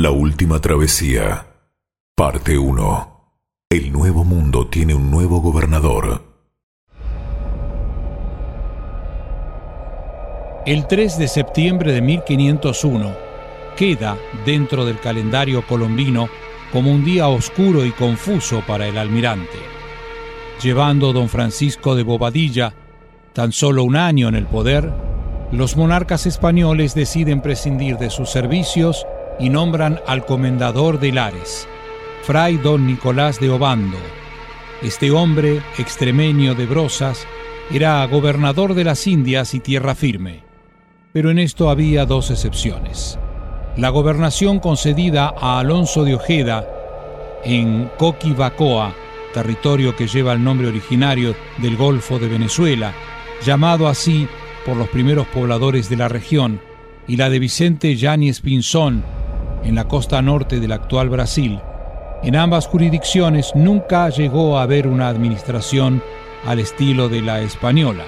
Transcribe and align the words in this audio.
La 0.00 0.12
última 0.12 0.60
travesía. 0.60 1.44
Parte 2.14 2.56
1. 2.56 3.32
El 3.68 3.90
nuevo 3.92 4.22
mundo 4.22 4.68
tiene 4.68 4.94
un 4.94 5.10
nuevo 5.10 5.40
gobernador. 5.40 6.22
El 10.64 10.86
3 10.86 11.18
de 11.18 11.26
septiembre 11.26 11.92
de 11.92 12.00
1501 12.00 13.12
queda 13.76 14.16
dentro 14.46 14.84
del 14.84 15.00
calendario 15.00 15.66
colombino 15.66 16.28
como 16.72 16.92
un 16.92 17.04
día 17.04 17.26
oscuro 17.26 17.84
y 17.84 17.90
confuso 17.90 18.62
para 18.64 18.86
el 18.86 18.98
almirante. 18.98 19.58
Llevando 20.62 21.12
don 21.12 21.28
Francisco 21.28 21.96
de 21.96 22.04
Bobadilla 22.04 22.72
tan 23.32 23.50
solo 23.50 23.82
un 23.82 23.96
año 23.96 24.28
en 24.28 24.36
el 24.36 24.46
poder, 24.46 24.92
los 25.50 25.76
monarcas 25.76 26.24
españoles 26.26 26.94
deciden 26.94 27.40
prescindir 27.40 27.98
de 27.98 28.10
sus 28.10 28.30
servicios 28.30 29.04
y 29.38 29.48
nombran 29.48 30.00
al 30.06 30.24
comendador 30.24 30.98
de 30.98 31.12
Lares, 31.12 31.68
Fray 32.22 32.56
don 32.56 32.86
Nicolás 32.86 33.40
de 33.40 33.50
Obando. 33.50 33.98
Este 34.82 35.10
hombre, 35.10 35.62
extremeño 35.78 36.54
de 36.54 36.66
Brosas, 36.66 37.26
era 37.70 38.04
gobernador 38.06 38.74
de 38.74 38.84
las 38.84 39.06
Indias 39.06 39.54
y 39.54 39.60
tierra 39.60 39.94
firme. 39.94 40.42
Pero 41.12 41.30
en 41.30 41.38
esto 41.38 41.70
había 41.70 42.06
dos 42.06 42.30
excepciones. 42.30 43.18
La 43.76 43.90
gobernación 43.90 44.58
concedida 44.58 45.34
a 45.40 45.58
Alonso 45.58 46.04
de 46.04 46.14
Ojeda 46.14 46.66
en 47.44 47.90
Coquibacoa, 47.96 48.94
territorio 49.32 49.94
que 49.94 50.06
lleva 50.06 50.32
el 50.32 50.42
nombre 50.42 50.68
originario 50.68 51.34
del 51.58 51.76
Golfo 51.76 52.18
de 52.18 52.28
Venezuela, 52.28 52.92
llamado 53.44 53.88
así 53.88 54.26
por 54.64 54.76
los 54.76 54.88
primeros 54.88 55.26
pobladores 55.28 55.88
de 55.88 55.96
la 55.96 56.08
región, 56.08 56.60
y 57.06 57.16
la 57.16 57.30
de 57.30 57.38
Vicente 57.38 57.96
Yáñez 57.96 58.40
Pinzón, 58.40 59.02
en 59.64 59.74
la 59.74 59.84
costa 59.84 60.22
norte 60.22 60.60
del 60.60 60.72
actual 60.72 61.08
Brasil, 61.08 61.60
en 62.22 62.34
ambas 62.34 62.66
jurisdicciones 62.66 63.52
nunca 63.54 64.08
llegó 64.10 64.58
a 64.58 64.62
haber 64.62 64.88
una 64.88 65.08
administración 65.08 66.02
al 66.44 66.58
estilo 66.58 67.08
de 67.08 67.22
la 67.22 67.40
española. 67.40 68.04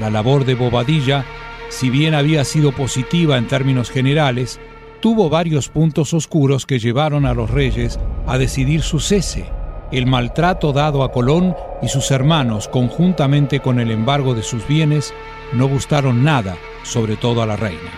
La 0.00 0.10
labor 0.10 0.44
de 0.44 0.54
Bobadilla, 0.54 1.24
si 1.68 1.88
bien 1.88 2.14
había 2.14 2.44
sido 2.44 2.72
positiva 2.72 3.38
en 3.38 3.46
términos 3.46 3.90
generales, 3.90 4.58
tuvo 5.00 5.28
varios 5.28 5.68
puntos 5.68 6.12
oscuros 6.14 6.66
que 6.66 6.80
llevaron 6.80 7.24
a 7.24 7.34
los 7.34 7.50
reyes 7.50 8.00
a 8.26 8.38
decidir 8.38 8.82
su 8.82 8.98
cese. 8.98 9.46
El 9.92 10.06
maltrato 10.06 10.72
dado 10.72 11.04
a 11.04 11.12
Colón 11.12 11.54
y 11.80 11.88
sus 11.88 12.10
hermanos 12.10 12.66
conjuntamente 12.66 13.60
con 13.60 13.78
el 13.78 13.90
embargo 13.90 14.34
de 14.34 14.42
sus 14.42 14.66
bienes 14.66 15.14
no 15.52 15.68
gustaron 15.68 16.24
nada, 16.24 16.56
sobre 16.82 17.16
todo 17.16 17.42
a 17.42 17.46
la 17.46 17.56
reina. 17.56 17.90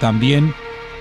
También 0.00 0.54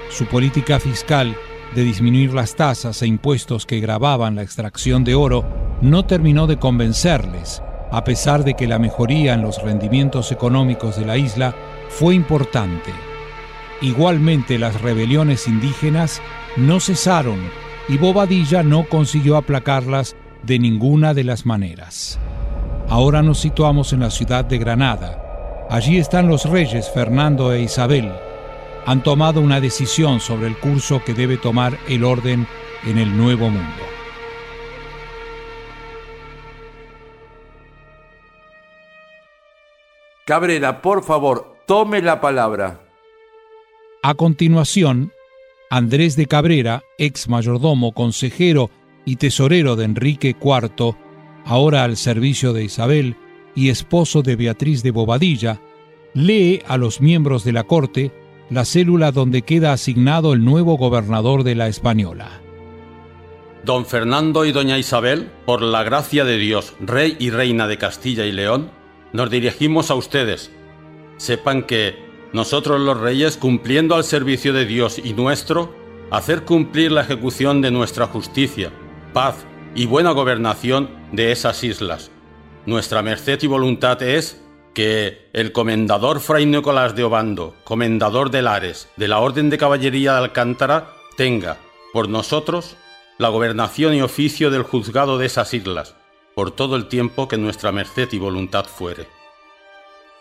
su 0.09 0.25
política 0.25 0.79
fiscal 0.79 1.35
de 1.75 1.83
disminuir 1.83 2.33
las 2.33 2.55
tasas 2.55 3.01
e 3.01 3.07
impuestos 3.07 3.65
que 3.65 3.79
gravaban 3.79 4.35
la 4.35 4.43
extracción 4.43 5.03
de 5.03 5.15
oro 5.15 5.45
no 5.81 6.05
terminó 6.05 6.47
de 6.47 6.57
convencerles, 6.57 7.61
a 7.91 8.03
pesar 8.03 8.43
de 8.43 8.53
que 8.53 8.67
la 8.67 8.79
mejoría 8.79 9.33
en 9.33 9.41
los 9.41 9.61
rendimientos 9.61 10.31
económicos 10.31 10.97
de 10.97 11.05
la 11.05 11.17
isla 11.17 11.55
fue 11.89 12.15
importante. 12.15 12.91
Igualmente 13.81 14.57
las 14.57 14.81
rebeliones 14.81 15.47
indígenas 15.47 16.21
no 16.55 16.79
cesaron 16.79 17.39
y 17.89 17.97
Bobadilla 17.97 18.63
no 18.63 18.87
consiguió 18.87 19.35
aplacarlas 19.35 20.15
de 20.43 20.59
ninguna 20.59 21.13
de 21.13 21.23
las 21.23 21.45
maneras. 21.45 22.19
Ahora 22.87 23.21
nos 23.21 23.39
situamos 23.39 23.93
en 23.93 24.01
la 24.01 24.09
ciudad 24.09 24.45
de 24.45 24.57
Granada. 24.57 25.65
Allí 25.69 25.97
están 25.97 26.27
los 26.27 26.45
reyes 26.45 26.89
Fernando 26.91 27.51
e 27.53 27.61
Isabel, 27.61 28.11
han 28.85 29.03
tomado 29.03 29.41
una 29.41 29.61
decisión 29.61 30.19
sobre 30.19 30.47
el 30.47 30.57
curso 30.57 31.03
que 31.03 31.13
debe 31.13 31.37
tomar 31.37 31.77
el 31.87 32.03
orden 32.03 32.47
en 32.85 32.97
el 32.97 33.15
nuevo 33.15 33.49
mundo. 33.49 33.83
Cabrera, 40.25 40.81
por 40.81 41.03
favor, 41.03 41.57
tome 41.65 42.01
la 42.01 42.21
palabra. 42.21 42.79
A 44.01 44.13
continuación, 44.15 45.11
Andrés 45.69 46.15
de 46.15 46.27
Cabrera, 46.27 46.83
ex 46.97 47.27
mayordomo, 47.27 47.93
consejero 47.93 48.69
y 49.05 49.17
tesorero 49.17 49.75
de 49.75 49.85
Enrique 49.85 50.35
IV, 50.39 50.95
ahora 51.45 51.83
al 51.83 51.97
servicio 51.97 52.53
de 52.53 52.63
Isabel 52.63 53.17
y 53.55 53.69
esposo 53.69 54.21
de 54.21 54.35
Beatriz 54.35 54.81
de 54.81 54.91
Bobadilla, 54.91 55.59
lee 56.13 56.61
a 56.67 56.77
los 56.77 57.01
miembros 57.01 57.43
de 57.43 57.51
la 57.51 57.63
corte 57.63 58.11
la 58.49 58.65
célula 58.65 59.11
donde 59.11 59.41
queda 59.41 59.73
asignado 59.73 60.33
el 60.33 60.43
nuevo 60.43 60.77
gobernador 60.77 61.43
de 61.43 61.55
la 61.55 61.67
Española. 61.67 62.41
Don 63.65 63.85
Fernando 63.85 64.43
y 64.43 64.51
doña 64.51 64.77
Isabel, 64.77 65.31
por 65.45 65.61
la 65.61 65.83
gracia 65.83 66.25
de 66.25 66.37
Dios, 66.37 66.73
rey 66.81 67.15
y 67.19 67.29
reina 67.29 67.67
de 67.67 67.77
Castilla 67.77 68.25
y 68.25 68.33
León, 68.33 68.71
nos 69.13 69.29
dirigimos 69.29 69.89
a 69.89 69.95
ustedes. 69.95 70.51
Sepan 71.17 71.63
que 71.63 71.95
nosotros 72.33 72.81
los 72.81 72.99
reyes, 72.99 73.37
cumpliendo 73.37 73.95
al 73.95 74.03
servicio 74.03 74.51
de 74.51 74.65
Dios 74.65 74.99
y 75.01 75.13
nuestro, 75.13 75.73
hacer 76.11 76.43
cumplir 76.43 76.91
la 76.91 77.01
ejecución 77.01 77.61
de 77.61 77.71
nuestra 77.71 78.07
justicia, 78.07 78.71
paz 79.13 79.45
y 79.75 79.85
buena 79.85 80.11
gobernación 80.11 80.89
de 81.13 81.31
esas 81.31 81.63
islas. 81.63 82.11
Nuestra 82.65 83.01
merced 83.01 83.39
y 83.41 83.47
voluntad 83.47 84.01
es 84.03 84.42
que 84.73 85.29
el 85.33 85.51
comendador 85.51 86.19
Fray 86.19 86.45
Nicolás 86.45 86.95
de 86.95 87.03
Obando, 87.03 87.55
comendador 87.63 88.31
de 88.31 88.41
Lares, 88.41 88.89
de 88.97 89.07
la 89.07 89.19
Orden 89.19 89.49
de 89.49 89.57
Caballería 89.57 90.13
de 90.13 90.17
Alcántara, 90.19 90.93
tenga, 91.15 91.57
por 91.93 92.09
nosotros, 92.09 92.75
la 93.17 93.29
gobernación 93.29 93.93
y 93.93 94.01
oficio 94.01 94.49
del 94.49 94.63
juzgado 94.63 95.17
de 95.17 95.27
esas 95.27 95.53
islas, 95.53 95.95
por 96.35 96.51
todo 96.51 96.75
el 96.75 96.87
tiempo 96.87 97.27
que 97.27 97.37
nuestra 97.37 97.71
merced 97.71 98.09
y 98.11 98.17
voluntad 98.17 98.65
fuere. 98.65 99.07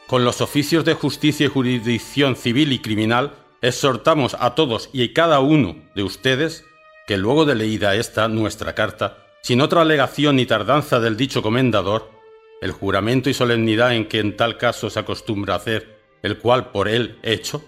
Con 0.07 0.25
los 0.25 0.41
oficios 0.41 0.84
de 0.84 0.95
justicia 0.95 1.47
y 1.47 1.49
jurisdicción 1.49 2.37
civil 2.37 2.73
y 2.73 2.81
criminal, 2.81 3.33
exhortamos 3.63 4.37
a 4.39 4.55
todos 4.55 4.91
y 4.93 5.09
cada 5.15 5.41
uno 5.41 5.77
de 5.95 6.03
ustedes 6.03 6.65
que 7.07 7.17
luego 7.17 7.47
de 7.47 7.55
leída 7.55 7.95
esta 7.95 8.29
nuestra 8.29 8.75
carta, 8.75 9.19
sin 9.43 9.61
otra 9.61 9.81
alegación 9.81 10.37
ni 10.37 10.47
tardanza 10.47 11.01
del 11.01 11.17
dicho 11.17 11.43
comendador, 11.43 12.22
el 12.62 12.71
juramento 12.71 13.28
y 13.28 13.34
solemnidad 13.34 13.93
en 13.93 14.06
que 14.06 14.21
en 14.21 14.37
tal 14.37 14.56
caso 14.56 14.89
se 14.89 15.00
acostumbra 15.00 15.56
hacer, 15.56 15.99
el 16.23 16.39
cual 16.39 16.71
por 16.71 16.89
él 16.89 17.19
hecho, 17.25 17.62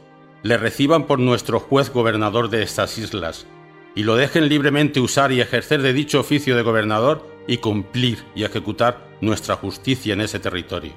le 0.44 0.56
reciban 0.56 1.08
por 1.08 1.18
nuestro 1.18 1.58
juez 1.58 1.92
gobernador 1.92 2.48
de 2.48 2.62
estas 2.62 2.96
islas, 2.96 3.44
y 3.96 4.04
lo 4.04 4.14
dejen 4.14 4.48
libremente 4.48 5.00
usar 5.00 5.32
y 5.32 5.40
ejercer 5.40 5.82
de 5.82 5.92
dicho 5.92 6.20
oficio 6.20 6.54
de 6.54 6.62
gobernador 6.62 7.28
y 7.48 7.56
cumplir 7.56 8.22
y 8.36 8.44
ejecutar 8.44 9.08
nuestra 9.20 9.56
justicia 9.56 10.12
en 10.12 10.20
ese 10.20 10.38
territorio. 10.38 10.92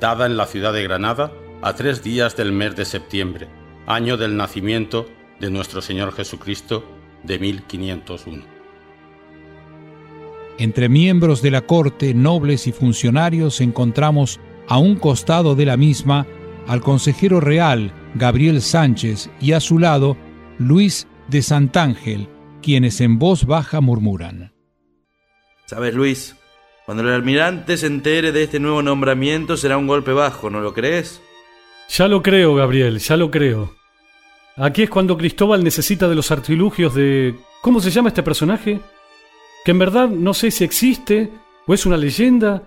Dada 0.00 0.26
en 0.26 0.36
la 0.36 0.44
ciudad 0.44 0.74
de 0.74 0.82
Granada 0.82 1.32
a 1.62 1.74
tres 1.74 2.02
días 2.02 2.36
del 2.36 2.52
mes 2.52 2.76
de 2.76 2.84
septiembre, 2.84 3.48
año 3.86 4.18
del 4.18 4.36
nacimiento 4.36 5.06
de 5.40 5.48
nuestro 5.50 5.80
Señor 5.80 6.12
Jesucristo 6.12 6.84
de 7.22 7.38
1501. 7.38 8.57
Entre 10.58 10.88
miembros 10.88 11.40
de 11.40 11.52
la 11.52 11.62
corte, 11.62 12.14
nobles 12.14 12.66
y 12.66 12.72
funcionarios 12.72 13.60
encontramos 13.60 14.40
a 14.66 14.78
un 14.78 14.96
costado 14.96 15.54
de 15.54 15.64
la 15.64 15.76
misma 15.76 16.26
al 16.66 16.80
consejero 16.80 17.40
real 17.40 17.92
Gabriel 18.16 18.60
Sánchez 18.60 19.30
y 19.40 19.52
a 19.52 19.60
su 19.60 19.78
lado 19.78 20.16
Luis 20.58 21.06
de 21.28 21.42
Santángel, 21.42 22.28
quienes 22.60 23.00
en 23.00 23.20
voz 23.20 23.46
baja 23.46 23.80
murmuran. 23.80 24.52
Sabes, 25.66 25.94
Luis, 25.94 26.34
cuando 26.84 27.04
el 27.04 27.10
almirante 27.10 27.76
se 27.76 27.86
entere 27.86 28.32
de 28.32 28.42
este 28.42 28.58
nuevo 28.58 28.82
nombramiento 28.82 29.56
será 29.56 29.78
un 29.78 29.86
golpe 29.86 30.12
bajo, 30.12 30.50
¿no 30.50 30.60
lo 30.60 30.74
crees? 30.74 31.22
Ya 31.88 32.08
lo 32.08 32.20
creo, 32.20 32.56
Gabriel, 32.56 32.98
ya 32.98 33.16
lo 33.16 33.30
creo. 33.30 33.76
Aquí 34.56 34.82
es 34.82 34.90
cuando 34.90 35.16
Cristóbal 35.16 35.62
necesita 35.62 36.08
de 36.08 36.16
los 36.16 36.32
artilugios 36.32 36.94
de... 36.94 37.36
¿Cómo 37.62 37.80
se 37.80 37.92
llama 37.92 38.08
este 38.08 38.24
personaje? 38.24 38.80
Que 39.68 39.72
en 39.72 39.78
verdad 39.78 40.08
no 40.08 40.32
sé 40.32 40.50
si 40.50 40.64
existe, 40.64 41.30
o 41.66 41.74
es 41.74 41.84
una 41.84 41.98
leyenda, 41.98 42.62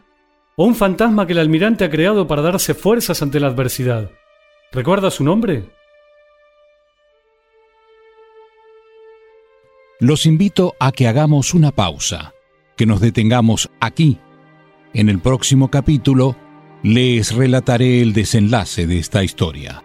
o 0.55 0.65
un 0.65 0.75
fantasma 0.75 1.25
que 1.25 1.33
el 1.33 1.39
almirante 1.39 1.83
ha 1.83 1.89
creado 1.89 2.27
para 2.27 2.43
darse 2.43 2.75
fuerzas 2.75 3.23
ante 3.23 3.39
la 3.39 3.47
adversidad. 3.47 4.11
¿Recuerda 4.71 5.09
su 5.09 5.23
nombre? 5.23 5.63
Los 9.99 10.27
invito 10.27 10.75
a 10.79 10.91
que 10.91 11.07
hagamos 11.07 11.55
una 11.55 11.71
pausa, 11.71 12.35
que 12.77 12.85
nos 12.85 13.01
detengamos 13.01 13.71
aquí. 13.79 14.19
En 14.93 15.09
el 15.09 15.17
próximo 15.17 15.71
capítulo 15.71 16.35
les 16.83 17.33
relataré 17.33 18.03
el 18.03 18.13
desenlace 18.13 18.85
de 18.85 18.99
esta 18.99 19.23
historia. 19.23 19.83